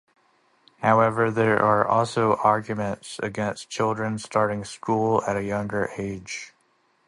However, 0.81 1.29
there 1.29 1.61
are 1.61 1.87
also 1.87 2.35
arguments 2.37 3.19
against 3.21 3.69
children 3.69 4.17
starting 4.17 4.65
school 4.65 5.21
at 5.25 5.37
a 5.37 5.43
younger 5.43 5.91
age. 5.95 6.55